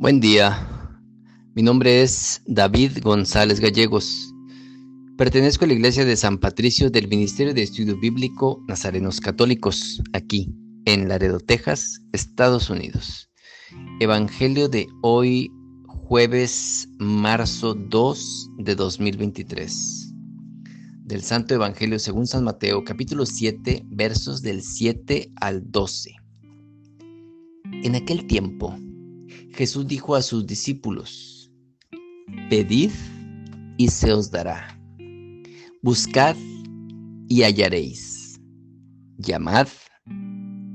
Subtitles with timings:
[0.00, 0.56] Buen día,
[1.56, 4.32] mi nombre es David González Gallegos.
[5.16, 10.54] Pertenezco a la iglesia de San Patricio del Ministerio de Estudio Bíblico Nazarenos Católicos, aquí
[10.84, 13.28] en Laredo, Texas, Estados Unidos.
[13.98, 15.50] Evangelio de hoy,
[15.88, 20.14] jueves, marzo 2 de 2023.
[21.06, 26.14] Del Santo Evangelio según San Mateo, capítulo 7, versos del 7 al 12.
[27.82, 28.78] En aquel tiempo,
[29.58, 31.50] Jesús dijo a sus discípulos,
[32.48, 32.92] Pedid
[33.76, 34.78] y se os dará.
[35.82, 36.36] Buscad
[37.28, 38.40] y hallaréis.
[39.16, 39.66] Llamad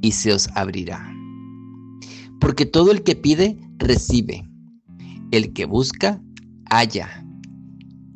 [0.00, 1.12] y se os abrirá.
[2.38, 4.48] Porque todo el que pide, recibe.
[5.32, 6.22] El que busca,
[6.70, 7.26] halla.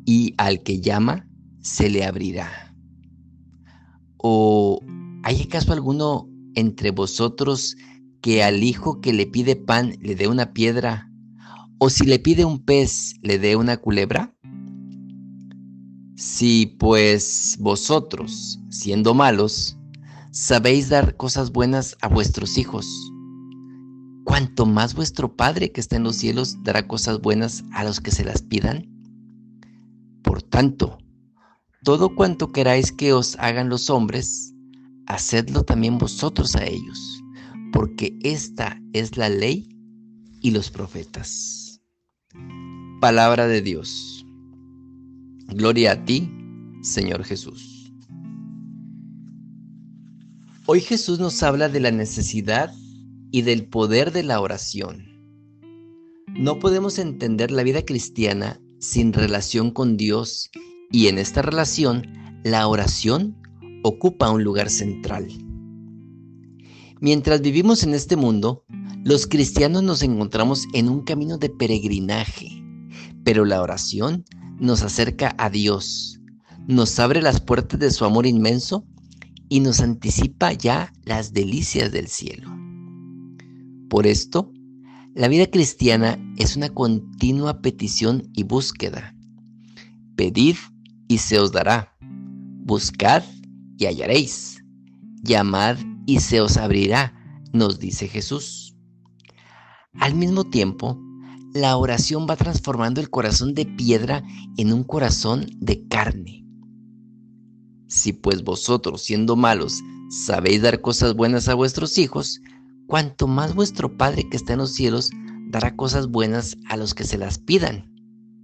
[0.05, 1.27] Y al que llama,
[1.59, 2.73] se le abrirá.
[4.15, 4.79] ¿O
[5.23, 7.75] hay acaso alguno entre vosotros
[8.23, 11.11] que al hijo que le pide pan le dé una piedra,
[11.77, 14.33] o si le pide un pez le dé una culebra?
[16.15, 19.77] Si pues vosotros, siendo malos,
[20.31, 22.87] sabéis dar cosas buenas a vuestros hijos,
[24.23, 28.11] cuanto más vuestro Padre que está en los cielos dará cosas buenas a los que
[28.11, 28.87] se las pidan.
[30.23, 30.97] Por tanto,
[31.83, 34.53] todo cuanto queráis que os hagan los hombres,
[35.07, 37.22] hacedlo también vosotros a ellos
[37.73, 39.67] porque esta es la ley
[40.41, 41.81] y los profetas.
[43.01, 44.25] Palabra de Dios.
[45.47, 46.29] Gloria a ti,
[46.83, 47.91] Señor Jesús.
[50.67, 52.73] Hoy Jesús nos habla de la necesidad
[53.31, 55.07] y del poder de la oración.
[56.27, 60.51] No podemos entender la vida cristiana sin relación con Dios
[60.91, 62.07] y en esta relación
[62.43, 63.35] la oración
[63.83, 65.27] ocupa un lugar central.
[67.03, 68.63] Mientras vivimos en este mundo,
[69.03, 72.47] los cristianos nos encontramos en un camino de peregrinaje,
[73.25, 74.23] pero la oración
[74.57, 76.21] nos acerca a Dios,
[76.65, 78.87] nos abre las puertas de su amor inmenso
[79.49, 82.49] y nos anticipa ya las delicias del cielo.
[83.89, 84.53] Por esto,
[85.13, 89.13] la vida cristiana es una continua petición y búsqueda.
[90.15, 90.55] Pedid
[91.09, 91.97] y se os dará.
[91.99, 93.23] Buscad
[93.77, 94.63] y hallaréis.
[95.21, 95.75] Llamad
[96.05, 97.13] y se os abrirá,
[97.53, 98.75] nos dice Jesús.
[99.93, 100.99] Al mismo tiempo,
[101.53, 104.23] la oración va transformando el corazón de piedra
[104.57, 106.45] en un corazón de carne.
[107.87, 112.41] Si pues vosotros, siendo malos, sabéis dar cosas buenas a vuestros hijos,
[112.87, 115.11] cuanto más vuestro Padre que está en los cielos
[115.49, 117.93] dará cosas buenas a los que se las pidan,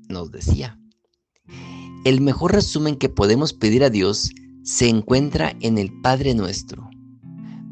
[0.08, 0.80] nos decía.
[2.06, 4.30] El mejor resumen que podemos pedir a Dios
[4.64, 6.90] se encuentra en el Padre nuestro,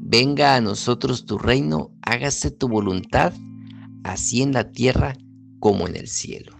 [0.09, 3.33] Venga a nosotros tu reino, hágase tu voluntad,
[4.05, 5.17] así en la tierra
[5.59, 6.53] como en el cielo.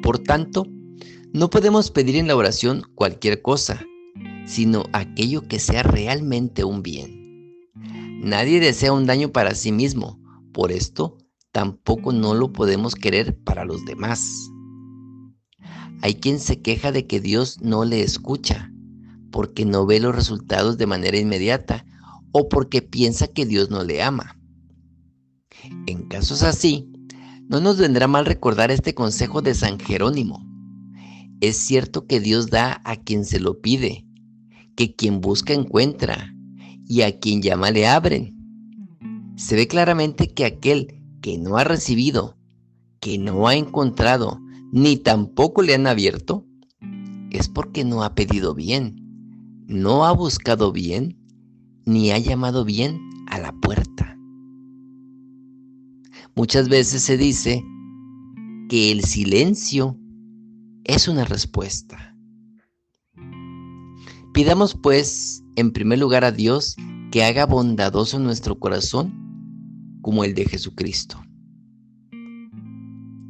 [0.00, 0.68] Por tanto,
[1.32, 3.84] no podemos pedir en la oración cualquier cosa,
[4.46, 7.58] sino aquello que sea realmente un bien.
[8.22, 10.20] Nadie desea un daño para sí mismo,
[10.52, 11.18] por esto
[11.50, 14.30] tampoco no lo podemos querer para los demás.
[16.02, 18.69] Hay quien se queja de que Dios no le escucha,
[19.30, 21.84] porque no ve los resultados de manera inmediata
[22.32, 24.38] o porque piensa que Dios no le ama.
[25.86, 26.90] En casos así,
[27.48, 30.46] no nos vendrá mal recordar este consejo de San Jerónimo.
[31.40, 34.06] Es cierto que Dios da a quien se lo pide,
[34.76, 36.34] que quien busca encuentra,
[36.86, 38.36] y a quien llama le abren.
[39.36, 42.36] Se ve claramente que aquel que no ha recibido,
[43.00, 44.40] que no ha encontrado,
[44.72, 46.46] ni tampoco le han abierto,
[47.30, 49.09] es porque no ha pedido bien
[49.70, 51.16] no ha buscado bien
[51.86, 54.18] ni ha llamado bien a la puerta.
[56.34, 57.64] Muchas veces se dice
[58.68, 59.96] que el silencio
[60.82, 62.16] es una respuesta.
[64.34, 66.74] Pidamos pues en primer lugar a Dios
[67.12, 69.14] que haga bondadoso nuestro corazón
[70.02, 71.22] como el de Jesucristo.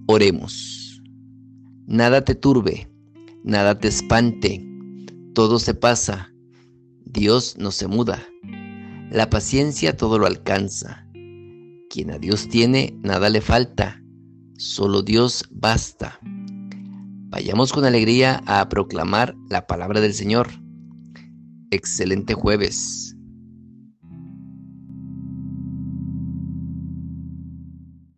[0.06, 1.02] Oremos.
[1.86, 2.90] Nada te turbe,
[3.44, 4.66] nada te espante,
[5.34, 6.29] todo se pasa,
[7.12, 8.22] Dios no se muda.
[9.10, 11.08] La paciencia todo lo alcanza.
[11.90, 14.00] Quien a Dios tiene, nada le falta.
[14.58, 16.20] Solo Dios basta.
[16.22, 20.50] Vayamos con alegría a proclamar la palabra del Señor.
[21.72, 23.16] Excelente jueves.